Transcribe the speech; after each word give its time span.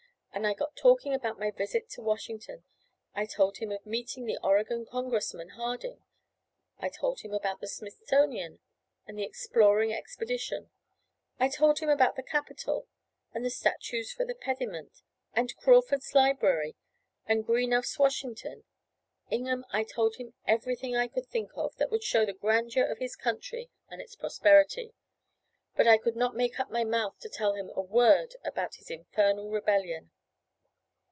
Then 0.33 0.45
I 0.45 0.53
got 0.53 0.77
talking 0.77 1.13
about 1.13 1.37
my 1.39 1.51
visit 1.51 1.89
to 1.89 2.01
Washington. 2.01 2.63
I 3.13 3.25
told 3.25 3.57
him 3.57 3.69
of 3.69 3.85
meeting 3.85 4.25
the 4.25 4.39
Oregon 4.41 4.85
Congressman, 4.89 5.49
Harding; 5.49 6.01
I 6.79 6.87
told 6.87 7.19
him 7.19 7.33
about 7.33 7.59
the 7.59 7.67
Smithsonian, 7.67 8.59
and 9.05 9.19
the 9.19 9.25
Exploring 9.25 9.93
Expedition; 9.93 10.71
I 11.37 11.49
told 11.49 11.79
him 11.79 11.89
about 11.89 12.15
the 12.15 12.23
Capitol 12.23 12.87
and 13.33 13.43
the 13.43 13.49
statues 13.49 14.13
for 14.13 14.23
the 14.25 14.33
pediment, 14.33 15.01
and 15.33 15.55
Crawford's 15.57 16.15
Liberty, 16.15 16.75
and 17.27 17.45
Greenough's 17.45 17.99
Washington: 17.99 18.63
Ingham, 19.29 19.65
I 19.71 19.83
told 19.83 20.15
him 20.15 20.33
everything 20.47 20.95
I 20.95 21.09
could 21.09 21.27
think 21.27 21.51
of 21.55 21.75
that 21.75 21.91
would 21.91 22.03
show 22.05 22.25
the 22.25 22.33
grandeur 22.33 22.85
of 22.85 22.99
his 22.99 23.17
country 23.17 23.69
and 23.89 24.01
its 24.01 24.15
prosperity; 24.15 24.93
but 25.75 25.87
I 25.87 25.97
could 25.97 26.15
not 26.15 26.35
make 26.37 26.57
up 26.57 26.71
my 26.71 26.85
mouth 26.85 27.19
to 27.19 27.29
tell 27.29 27.53
him 27.53 27.69
a 27.75 27.81
word 27.81 28.37
about 28.45 28.71
this 28.77 28.89
infernal 28.89 29.49
rebellion! 29.49 30.09